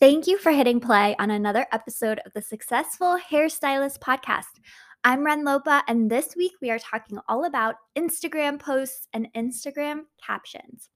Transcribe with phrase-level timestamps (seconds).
[0.00, 4.60] Thank you for hitting play on another episode of the Successful Hairstylist Podcast.
[5.02, 10.02] I'm Ren Lopa, and this week we are talking all about Instagram posts and Instagram
[10.24, 10.88] captions.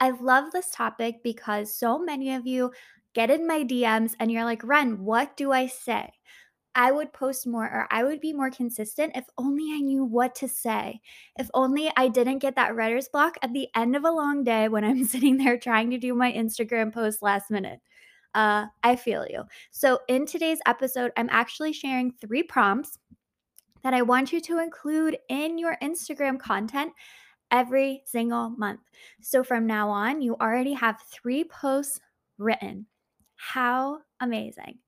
[0.00, 2.72] I love this topic because so many of you
[3.14, 6.10] get in my DMs and you're like, Ren, what do I say?
[6.74, 10.34] I would post more or I would be more consistent if only I knew what
[10.36, 11.00] to say.
[11.38, 14.66] If only I didn't get that writer's block at the end of a long day
[14.66, 17.78] when I'm sitting there trying to do my Instagram post last minute.
[18.36, 19.44] Uh, I feel you.
[19.70, 22.98] So, in today's episode, I'm actually sharing three prompts
[23.82, 26.92] that I want you to include in your Instagram content
[27.50, 28.80] every single month.
[29.22, 31.98] So, from now on, you already have three posts
[32.36, 32.86] written.
[33.36, 34.80] How amazing!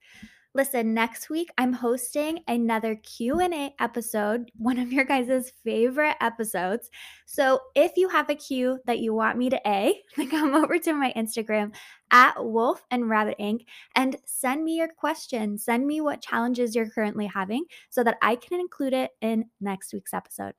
[0.58, 6.90] Listen, next week I'm hosting another Q&A episode, one of your guys' favorite episodes.
[7.26, 10.76] So if you have a Q that you want me to A, then come over
[10.80, 11.72] to my Instagram
[12.10, 15.64] at Wolf and Rabbit Ink and send me your questions.
[15.64, 19.92] Send me what challenges you're currently having so that I can include it in next
[19.92, 20.54] week's episode.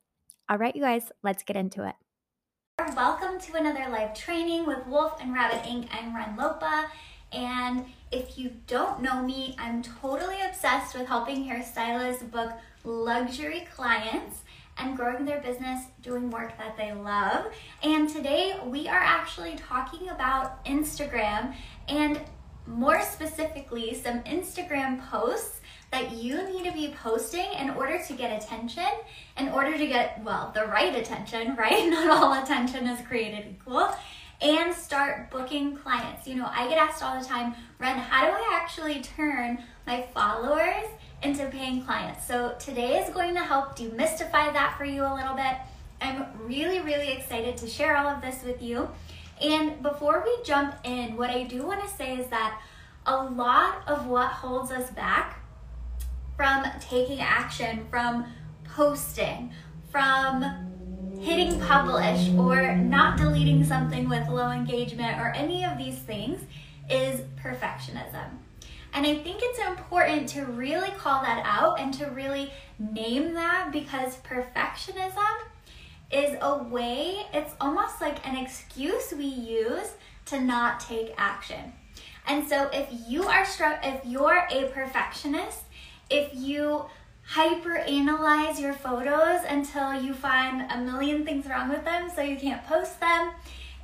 [0.48, 1.96] All right, you guys, let's get into it.
[2.96, 5.90] Welcome to another live training with Wolf and Rabbit Ink.
[5.92, 6.90] I'm Ren Lopa.
[7.34, 12.52] And if you don't know me, I'm totally obsessed with helping hairstylists book
[12.84, 14.42] luxury clients
[14.78, 17.52] and growing their business doing work that they love.
[17.84, 21.54] And today we are actually talking about Instagram
[21.88, 22.20] and
[22.66, 25.60] more specifically, some Instagram posts
[25.92, 28.88] that you need to be posting in order to get attention,
[29.40, 31.90] in order to get, well, the right attention, right?
[31.90, 33.92] Not all attention is created equal
[34.42, 36.28] and start booking clients.
[36.28, 40.06] You know, I get asked all the time, Ren, how do I actually turn my
[40.14, 40.86] followers
[41.22, 42.26] into paying clients?
[42.26, 45.56] So today is going to help demystify that for you a little bit.
[46.02, 48.90] I'm really, really excited to share all of this with you.
[49.42, 52.62] And before we jump in, what I do want to say is that
[53.06, 55.42] a lot of what holds us back
[56.38, 58.26] from taking action, from
[58.64, 59.52] posting,
[59.92, 60.69] from
[61.20, 66.42] hitting publish or not deleting something with low engagement or any of these things
[66.90, 68.30] is perfectionism.
[68.94, 73.72] And I think it's important to really call that out and to really name that
[73.72, 75.36] because perfectionism
[76.12, 79.92] is a way, it's almost like an excuse we use
[80.26, 81.74] to not take action.
[82.28, 85.64] And so if you are struck if you're a perfectionist,
[86.10, 86.86] if you
[87.30, 92.36] hyper analyze your photos until you find a million things wrong with them so you
[92.36, 93.30] can't post them.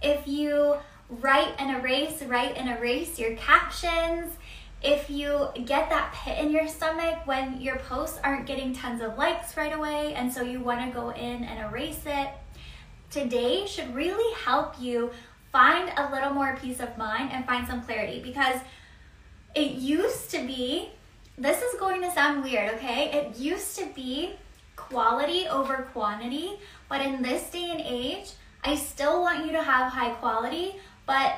[0.02, 0.78] If you
[1.10, 4.34] write and erase, write and erase your captions,
[4.82, 9.16] if you get that pit in your stomach when your posts aren't getting tons of
[9.16, 12.30] likes right away and so you want to go in and erase it,
[13.12, 15.12] today should really help you
[15.52, 18.60] find a little more peace of mind and find some clarity because
[19.54, 20.90] it used to be
[21.38, 23.12] this is going to sound weird, okay?
[23.12, 24.34] It used to be
[24.76, 26.60] quality over quantity,
[26.90, 28.32] but in this day and age,
[28.64, 30.76] I still want you to have high quality,
[31.06, 31.36] but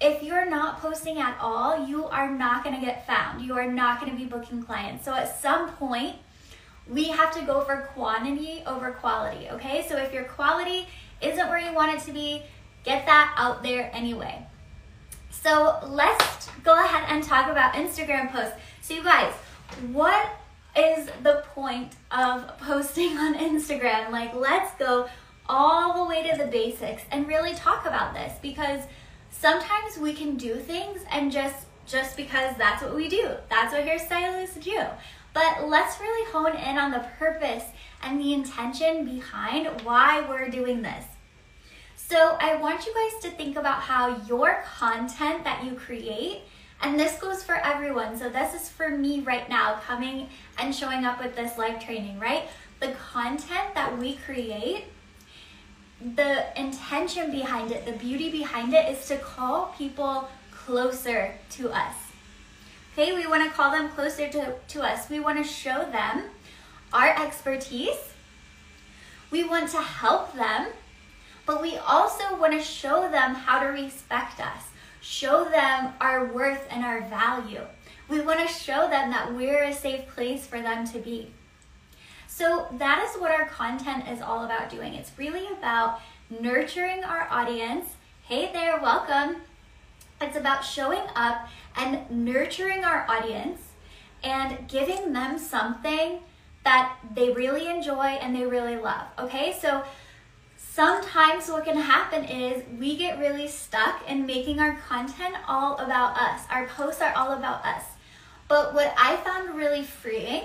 [0.00, 3.42] if you're not posting at all, you are not going to get found.
[3.42, 5.04] You are not going to be booking clients.
[5.04, 6.16] So at some point,
[6.88, 9.86] we have to go for quantity over quality, okay?
[9.88, 10.86] So if your quality
[11.22, 12.42] isn't where you want it to be,
[12.84, 14.46] get that out there anyway.
[15.30, 18.56] So let's go ahead and talk about Instagram posts.
[18.84, 19.32] So, you guys,
[19.92, 20.28] what
[20.76, 24.10] is the point of posting on Instagram?
[24.10, 25.08] Like, let's go
[25.48, 28.82] all the way to the basics and really talk about this because
[29.30, 33.30] sometimes we can do things and just just because that's what we do.
[33.48, 34.82] That's what hairstylists do.
[35.32, 37.64] But let's really hone in on the purpose
[38.02, 41.06] and the intention behind why we're doing this.
[41.96, 46.42] So, I want you guys to think about how your content that you create
[46.84, 48.18] and this goes for everyone.
[48.18, 50.28] So this is for me right now coming
[50.58, 52.42] and showing up with this live training, right?
[52.80, 54.84] The content that we create,
[56.14, 61.94] the intention behind it, the beauty behind it is to call people closer to us.
[62.92, 65.08] Okay, we want to call them closer to, to us.
[65.08, 66.24] We want to show them
[66.92, 68.12] our expertise.
[69.30, 70.68] We want to help them,
[71.46, 74.64] but we also want to show them how to respect us
[75.04, 77.60] show them our worth and our value.
[78.08, 81.30] We want to show them that we're a safe place for them to be.
[82.26, 84.94] So, that is what our content is all about doing.
[84.94, 86.00] It's really about
[86.40, 87.90] nurturing our audience.
[88.24, 89.42] Hey there, welcome.
[90.20, 93.60] It's about showing up and nurturing our audience
[94.22, 96.20] and giving them something
[96.64, 99.06] that they really enjoy and they really love.
[99.18, 99.84] Okay, so
[100.74, 106.20] sometimes what can happen is we get really stuck in making our content all about
[106.20, 106.40] us.
[106.50, 107.84] Our posts are all about us.
[108.48, 110.42] But what I found really freeing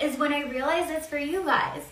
[0.00, 1.82] is when I realize it's for you guys.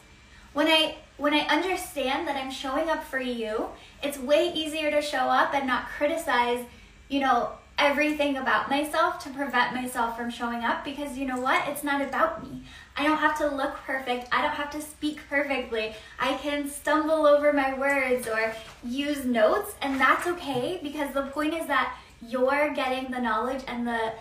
[0.52, 3.68] When I when I understand that I'm showing up for you,
[4.02, 6.62] it's way easier to show up and not criticize,
[7.08, 11.68] you know, everything about myself to prevent myself from showing up because you know what?
[11.68, 12.62] It's not about me.
[12.96, 14.28] I don't have to look perfect.
[14.32, 15.94] I don't have to speak perfectly.
[16.18, 21.52] I can stumble over my words or use notes, and that's okay because the point
[21.52, 21.96] is that
[22.26, 24.12] you're getting the knowledge and the,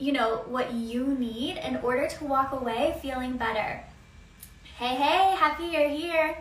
[0.00, 3.84] you know, what you need in order to walk away feeling better.
[4.76, 6.38] Hey, hey, happy you're here.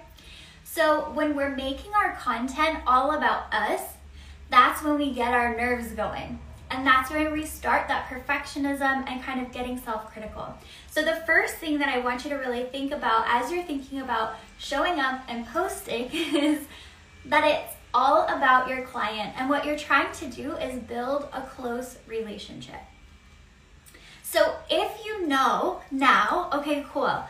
[0.63, 3.81] So, when we're making our content all about us,
[4.49, 6.39] that's when we get our nerves going.
[6.69, 10.53] And that's where we start that perfectionism and kind of getting self critical.
[10.91, 14.01] So, the first thing that I want you to really think about as you're thinking
[14.01, 16.65] about showing up and posting is
[17.25, 19.33] that it's all about your client.
[19.37, 22.81] And what you're trying to do is build a close relationship.
[24.23, 27.23] So, if you know now, okay, cool,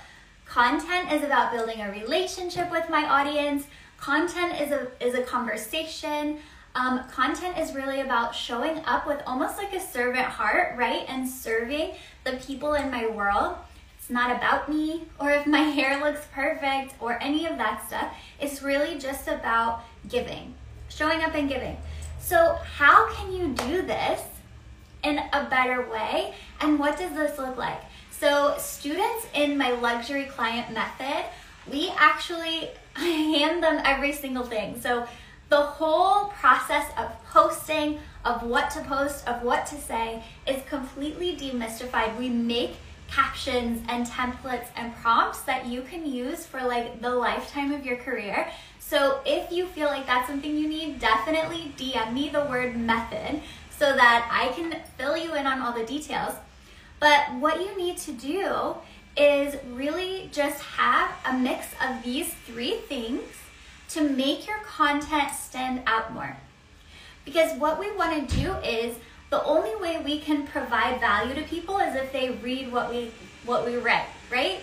[0.45, 3.67] content is about building a relationship with my audience,
[3.97, 6.39] content is a, is a conversation.
[6.77, 11.05] Um, content is really about showing up with almost like a servant heart, right?
[11.07, 13.55] And serving the people in my world.
[13.97, 18.13] It's not about me or if my hair looks perfect or any of that stuff.
[18.39, 20.53] It's really just about giving,
[20.89, 21.77] showing up and giving.
[22.19, 24.21] So, how can you do this
[25.03, 26.35] in a better way?
[26.61, 27.81] And what does this look like?
[28.11, 31.25] So, students in my luxury client method,
[31.71, 34.79] we actually hand them every single thing.
[34.79, 35.07] So,
[35.49, 41.35] the whole process of posting, of what to post, of what to say is completely
[41.35, 42.17] demystified.
[42.17, 42.75] We make
[43.07, 47.97] captions and templates and prompts that you can use for like the lifetime of your
[47.97, 48.49] career.
[48.79, 53.41] So if you feel like that's something you need, definitely DM me the word method
[53.69, 56.33] so that I can fill you in on all the details.
[56.99, 58.75] But what you need to do
[59.15, 63.21] is really just have a mix of these three things
[63.89, 66.37] to make your content stand out more.
[67.25, 68.95] Because what we want to do is
[69.29, 73.11] the only way we can provide value to people is if they read what we
[73.45, 74.61] what we write, right?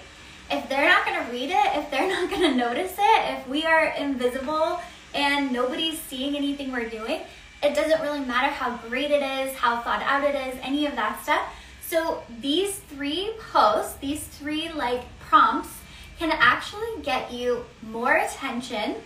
[0.51, 3.49] If they're not going to read it, if they're not going to notice it, if
[3.49, 4.81] we are invisible
[5.15, 7.21] and nobody's seeing anything we're doing,
[7.63, 10.97] it doesn't really matter how great it is, how thought out it is, any of
[10.97, 11.47] that stuff.
[11.81, 15.71] So these three posts, these three like prompts
[16.19, 18.97] can actually get you more attention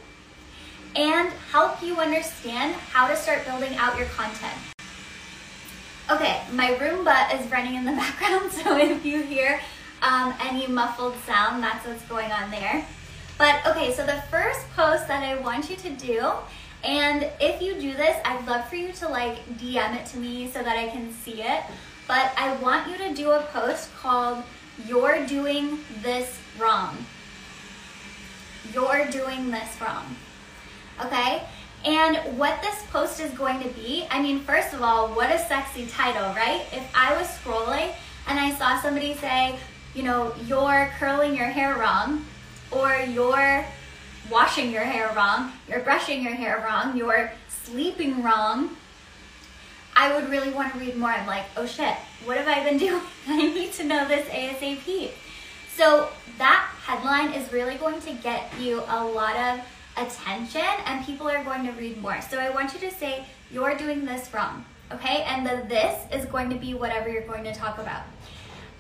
[0.97, 4.55] and help you understand how to start building out your content.
[6.11, 9.61] Okay, my Roomba is running in the background, so if you hear
[10.03, 12.85] um, any muffled sound, that's what's going on there.
[13.37, 16.33] But okay, so the first post that I want you to do,
[16.83, 20.51] and if you do this, I'd love for you to like DM it to me
[20.51, 21.63] so that I can see it.
[22.07, 24.43] But I want you to do a post called
[24.87, 26.97] You're Doing This Wrong.
[28.73, 30.17] You're Doing This Wrong
[31.05, 31.43] okay?
[31.85, 35.39] And what this post is going to be, I mean, first of all, what a
[35.39, 36.65] sexy title, right?
[36.73, 37.93] If I was scrolling
[38.27, 39.57] and I saw somebody say,
[39.95, 42.25] you know, you're curling your hair wrong,
[42.71, 43.65] or you're
[44.31, 48.77] washing your hair wrong, you're brushing your hair wrong, you're sleeping wrong,
[49.97, 51.11] I would really want to read more.
[51.11, 53.03] I'm like, oh shit, what have I been doing?
[53.27, 55.11] I need to know this ASAP.
[55.75, 59.61] So that headline is really going to get you a lot of
[60.01, 62.21] attention and people are going to read more.
[62.23, 65.25] So I want you to say, you're doing this wrong, okay?
[65.27, 68.03] And the this is going to be whatever you're going to talk about.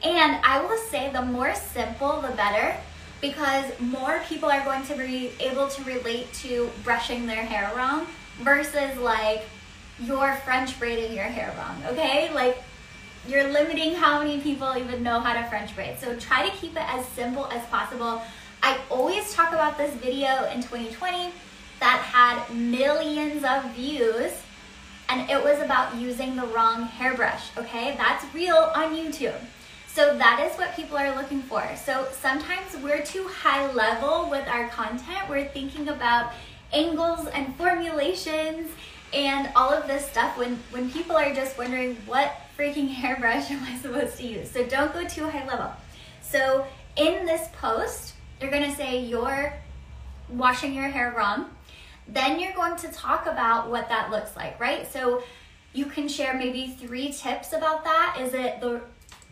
[0.03, 2.77] And I will say the more simple, the better,
[3.21, 8.07] because more people are going to be able to relate to brushing their hair wrong
[8.41, 9.43] versus like
[10.01, 12.33] you're French braiding your hair wrong, okay?
[12.33, 12.63] Like
[13.27, 15.99] you're limiting how many people even know how to French braid.
[15.99, 18.23] So try to keep it as simple as possible.
[18.69, 21.33] I always talk about this video in 2020
[21.81, 24.31] that had millions of views
[25.09, 27.95] and it was about using the wrong hairbrush, okay?
[27.97, 29.41] That's real on YouTube.
[29.87, 31.67] So that is what people are looking for.
[31.83, 35.31] So sometimes we're too high level with our content.
[35.31, 36.35] We're thinking about
[36.71, 38.71] angles and formulations
[39.15, 43.65] and all of this stuff when, when people are just wondering what freaking hairbrush am
[43.65, 44.51] I supposed to use?
[44.51, 45.73] So don't go too high level.
[46.21, 46.67] So
[46.99, 49.53] in this post, you're going to say you're
[50.29, 51.51] washing your hair wrong.
[52.07, 54.91] Then you're going to talk about what that looks like, right?
[54.91, 55.23] So
[55.73, 58.19] you can share maybe three tips about that.
[58.21, 58.81] Is it the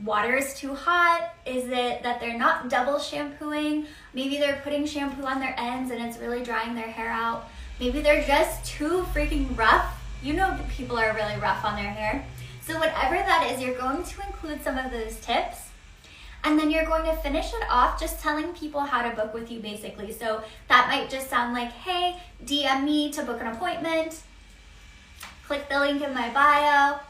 [0.05, 1.35] water is too hot?
[1.47, 3.87] Is it that they're not double shampooing?
[4.13, 7.49] Maybe they're putting shampoo on their ends and it's really drying their hair out.
[7.81, 10.03] Maybe they're just too freaking rough.
[10.23, 12.25] You know people are really rough on their hair.
[12.63, 15.66] So whatever that is, you're going to include some of those tips.
[16.45, 19.51] And then you're going to finish it off just telling people how to book with
[19.51, 20.13] you basically.
[20.13, 24.23] So that might just sound like, hey, DM me to book an appointment.
[25.47, 27.01] Click the link in my bio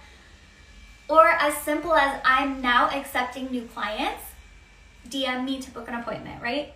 [1.09, 4.23] or as simple as I'm now accepting new clients,
[5.09, 6.73] DM me to book an appointment, right?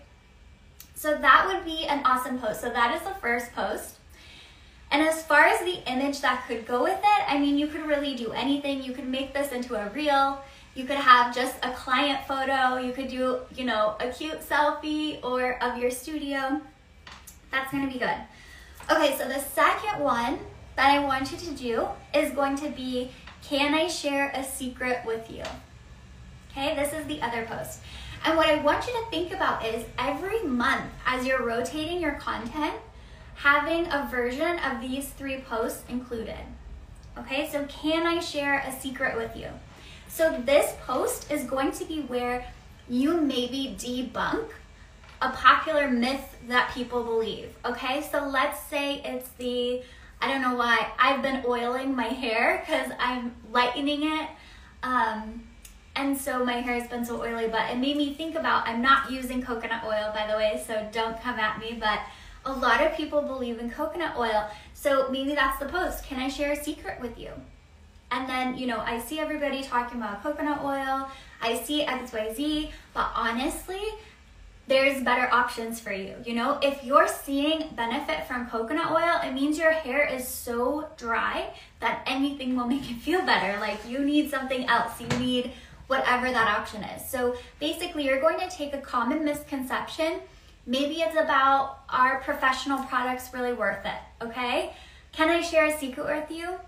[0.94, 2.60] So that would be an awesome post.
[2.60, 3.96] So that is the first post.
[4.92, 7.86] And as far as the image that could go with it, I mean, you could
[7.86, 8.82] really do anything.
[8.82, 10.42] You could make this into a reel.
[10.74, 12.78] You could have just a client photo.
[12.78, 16.60] You could do, you know, a cute selfie or of your studio.
[17.50, 18.16] That's gonna be good.
[18.90, 20.38] Okay, so the second one
[20.76, 23.10] that I want you to do is going to be
[23.42, 25.42] can I share a secret with you?
[26.50, 27.80] Okay, this is the other post.
[28.24, 32.14] And what I want you to think about is every month as you're rotating your
[32.14, 32.74] content,
[33.34, 36.36] having a version of these three posts included.
[37.18, 39.48] Okay, so can I share a secret with you?
[40.10, 42.44] So this post is going to be where
[42.88, 44.48] you maybe debunk
[45.22, 47.54] a popular myth that people believe.
[47.64, 49.82] Okay, so let's say it's the
[50.20, 50.88] I don't know why.
[50.98, 54.28] I've been oiling my hair because I'm lightening it.
[54.82, 55.44] Um,
[55.96, 58.82] and so my hair has been so oily, but it made me think about I'm
[58.82, 61.78] not using coconut oil, by the way, so don't come at me.
[61.80, 62.00] But
[62.44, 64.50] a lot of people believe in coconut oil.
[64.74, 66.04] So maybe that's the post.
[66.04, 67.30] Can I share a secret with you?
[68.10, 71.08] And then, you know, I see everybody talking about coconut oil,
[71.40, 73.80] I see XYZ, but honestly,
[74.66, 76.14] there's better options for you.
[76.24, 80.88] You know, if you're seeing benefit from coconut oil, it means your hair is so
[80.96, 83.58] dry that anything will make it feel better.
[83.60, 85.00] Like you need something else.
[85.00, 85.52] You need
[85.88, 87.08] whatever that option is.
[87.10, 90.20] So basically, you're going to take a common misconception.
[90.66, 94.72] Maybe it's about are professional products really worth it, okay?
[95.10, 96.60] Can I share a secret with you?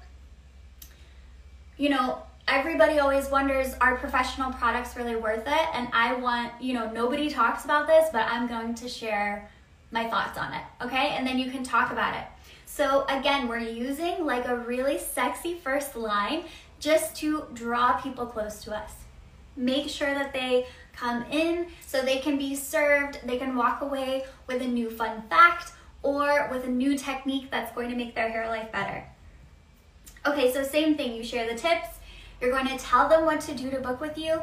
[1.82, 5.68] You know, everybody always wonders are professional products really worth it?
[5.74, 9.50] And i want you know nobody talks about this but i'm going to share
[9.90, 11.08] my thoughts on it okay?
[11.16, 12.24] And then you can talk about it.
[12.66, 16.44] So again we're using like a really sexy first line
[16.78, 18.92] just to draw people close to us.
[19.56, 24.24] Make sure that they come in so they can be served they can walk away
[24.46, 25.72] with a new fun fact
[26.04, 29.04] or with a new technique that's going to make their hair life better
[30.26, 31.88] okay so same thing you share the tips
[32.42, 34.42] you're going to tell them what to do to book with you.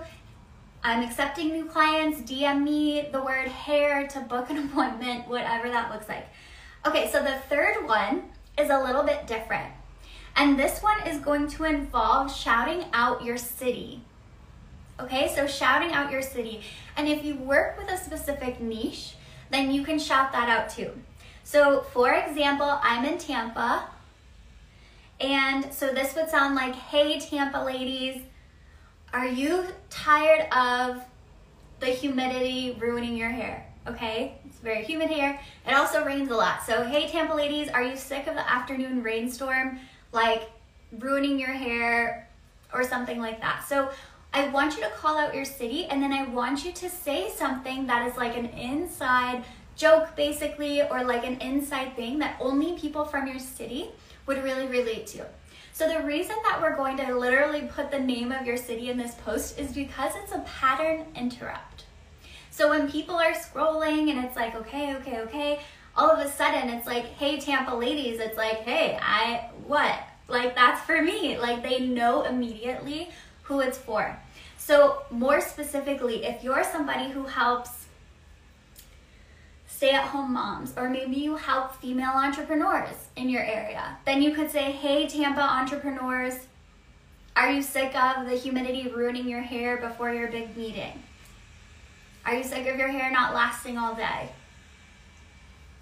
[0.81, 2.21] I'm accepting new clients.
[2.21, 6.25] DM me the word hair to book an appointment, whatever that looks like.
[6.87, 8.23] Okay, so the third one
[8.57, 9.73] is a little bit different.
[10.37, 14.01] And this one is going to involve shouting out your city.
[14.97, 16.61] Okay, so shouting out your city.
[16.95, 19.15] And if you work with a specific niche,
[19.51, 20.91] then you can shout that out too.
[21.43, 23.89] So, for example, I'm in Tampa.
[25.19, 28.21] And so this would sound like, hey, Tampa ladies,
[29.13, 31.01] are you tired of
[31.79, 33.65] the humidity ruining your hair?
[33.87, 35.39] Okay, it's very humid here.
[35.67, 36.63] It also rains a lot.
[36.65, 39.79] So, hey, Tampa ladies, are you sick of the afternoon rainstorm,
[40.11, 40.49] like
[40.99, 42.29] ruining your hair
[42.73, 43.65] or something like that?
[43.67, 43.89] So,
[44.31, 47.31] I want you to call out your city and then I want you to say
[47.31, 49.43] something that is like an inside
[49.75, 53.89] joke, basically, or like an inside thing that only people from your city
[54.29, 55.25] would really relate to.
[55.73, 58.97] So the reason that we're going to literally put the name of your city in
[58.97, 61.85] this post is because it's a pattern interrupt.
[62.51, 65.61] So when people are scrolling and it's like, okay, okay, okay,
[65.97, 69.97] all of a sudden it's like, hey, Tampa ladies, it's like, hey, I, what?
[70.27, 71.39] Like, that's for me.
[71.39, 73.09] Like, they know immediately
[73.41, 74.15] who it's for.
[74.57, 77.78] So, more specifically, if you're somebody who helps
[79.79, 83.97] stay at home moms, or maybe you help female entrepreneurs in your area.
[84.05, 86.33] Then you could say, hey, Tampa entrepreneurs,
[87.37, 91.01] are you sick of the humidity ruining your hair before your big meeting?
[92.25, 94.27] Are you sick of your hair not lasting all day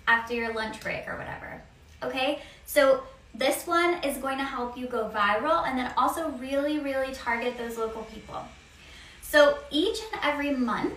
[0.07, 1.59] after your lunch break or whatever?
[2.03, 3.01] Okay, so
[3.33, 7.57] this one is going to help you go viral and then also really, really target
[7.57, 8.43] those local people.
[9.23, 10.93] So each and every month,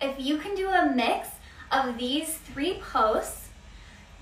[0.00, 1.28] if you can do a mix
[1.70, 3.48] of these three posts,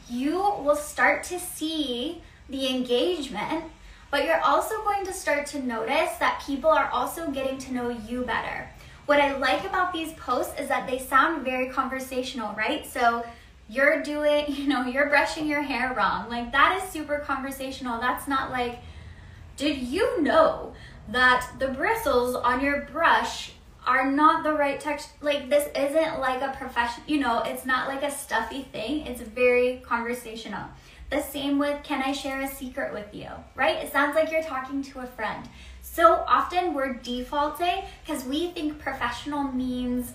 [0.08, 3.64] you will start to see the engagement,
[4.10, 7.88] but you're also going to start to notice that people are also getting to know
[7.90, 8.68] you better.
[9.06, 12.86] What I like about these posts is that they sound very conversational, right?
[12.86, 13.24] So
[13.68, 16.28] you're doing, you know, you're brushing your hair wrong.
[16.28, 18.00] Like that is super conversational.
[18.00, 18.80] That's not like,
[19.56, 20.74] did you know
[21.08, 23.52] that the bristles on your brush
[23.88, 25.10] are not the right texture.
[25.22, 29.06] Like this isn't like a profession, you know, it's not like a stuffy thing.
[29.06, 30.64] It's very conversational.
[31.10, 33.76] The same with can I share a secret with you, right?
[33.76, 35.48] It sounds like you're talking to a friend.
[35.80, 40.12] So often we're defaulting because we think professional means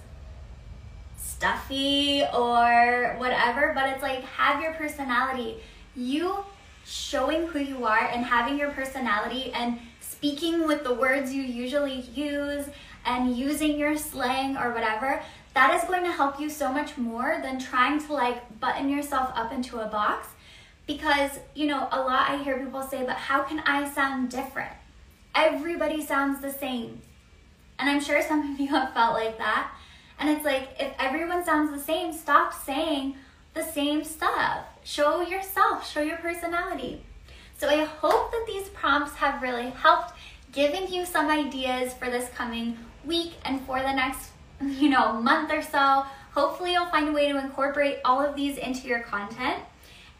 [1.18, 5.58] stuffy or whatever, but it's like have your personality.
[5.96, 6.46] You
[6.86, 9.80] showing who you are and having your personality and
[10.24, 12.65] speaking with the words you usually use
[13.06, 15.22] and using your slang or whatever,
[15.53, 19.34] that is going to help you so much more than trying to like button yourself
[19.36, 20.30] up into a box.
[20.88, 24.72] Because, you know, a lot I hear people say, but how can I sound different?
[25.36, 27.01] Everybody sounds the same.
[27.77, 29.74] And I'm sure some of you have felt like that.
[30.20, 33.15] And it's like, if everyone sounds the same, stop saying
[33.56, 34.68] the same stuff.
[34.86, 37.03] Show yourself, show your personality.
[37.63, 40.12] So I hope that these prompts have really helped
[40.51, 45.50] giving you some ideas for this coming week and for the next, you know, month
[45.50, 46.03] or so.
[46.34, 49.63] Hopefully you'll find a way to incorporate all of these into your content.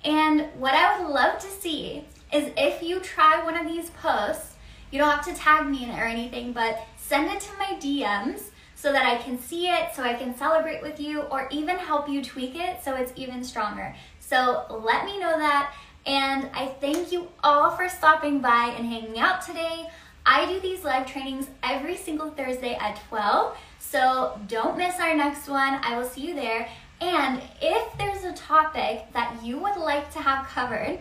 [0.06, 4.56] And what I would love to see is if you try one of these posts,
[4.90, 7.78] you don't have to tag me in it or anything, but send it to my
[7.78, 11.76] DMs so that I can see it, so I can celebrate with you, or even
[11.76, 13.94] help you tweak it so it's even stronger.
[14.22, 15.74] So let me know that.
[16.06, 19.88] And I thank you all for stopping by and hanging out today.
[20.26, 25.48] I do these live trainings every single Thursday at 12, so don't miss our next
[25.48, 25.80] one.
[25.82, 26.70] I will see you there.
[27.02, 31.00] And if there's a topic that you would like to have covered,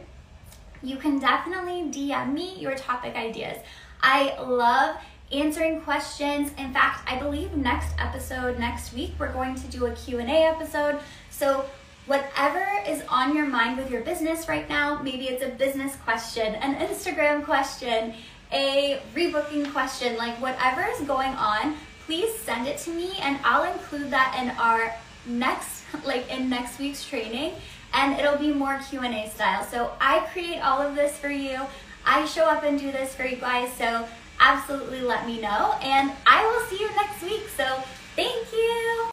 [0.82, 3.58] you can definitely DM me your topic ideas.
[4.02, 4.96] I love
[5.30, 6.50] answering questions.
[6.58, 11.00] In fact, I believe next episode next week we're going to do a Q&A episode.
[11.30, 11.64] So
[12.06, 16.54] whatever is on your mind with your business right now, maybe it's a business question,
[16.56, 18.14] an Instagram question,
[18.52, 23.72] a rebooking question, like whatever is going on, please send it to me and I'll
[23.72, 24.94] include that in our
[25.26, 27.52] next like in next week's training
[27.94, 29.64] and it'll be more Q&A style.
[29.64, 31.60] So I create all of this for you.
[32.04, 33.72] I show up and do this for you guys.
[33.74, 34.08] So
[34.40, 37.48] absolutely let me know and I will see you next week.
[37.56, 37.64] So